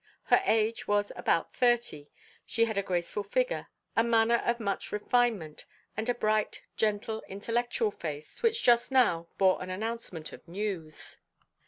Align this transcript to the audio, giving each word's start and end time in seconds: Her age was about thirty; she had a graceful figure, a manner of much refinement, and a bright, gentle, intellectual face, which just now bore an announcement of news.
Her 0.23 0.41
age 0.45 0.87
was 0.87 1.11
about 1.15 1.53
thirty; 1.53 2.09
she 2.43 2.65
had 2.65 2.75
a 2.75 2.81
graceful 2.81 3.21
figure, 3.21 3.67
a 3.95 4.03
manner 4.03 4.37
of 4.47 4.59
much 4.59 4.91
refinement, 4.91 5.65
and 5.95 6.09
a 6.09 6.15
bright, 6.15 6.63
gentle, 6.75 7.21
intellectual 7.27 7.91
face, 7.91 8.41
which 8.41 8.63
just 8.63 8.91
now 8.91 9.27
bore 9.37 9.61
an 9.61 9.69
announcement 9.69 10.33
of 10.33 10.47
news. 10.47 11.19